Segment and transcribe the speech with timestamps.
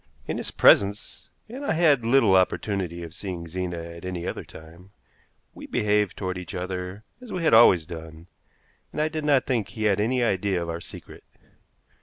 [0.25, 4.89] In his presence and I had little opportunity of seeing Zena at any other time
[5.53, 8.25] we behaved toward each other as we had always done,
[8.91, 11.23] and I did not think he had any idea of our secret.